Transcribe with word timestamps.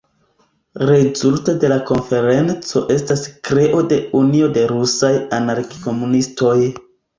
Rezulto 0.91 1.53
de 1.63 1.69
la 1.73 1.77
konferenco 1.89 2.83
estas 2.95 3.23
kreo 3.51 3.83
de 3.93 4.01
"Unio 4.23 4.51
de 4.59 4.67
rusaj 4.75 5.15
anarki-komunistoj". 5.41 6.59